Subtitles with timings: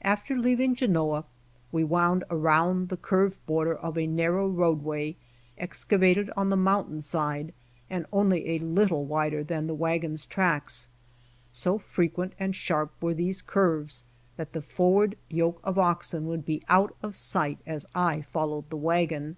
[0.00, 1.26] After leaving Genoa,
[1.72, 5.14] we wound around the curved border of a narrow roadway
[5.58, 7.52] excayated on the mountain side,
[7.90, 10.88] and only a little wider than the wagon's tracks.
[11.52, 14.04] So frequent and sharp were these curves
[14.38, 18.78] that the forward yoke of oxen would be out of sight as 1 followed the
[18.78, 19.36] wagon.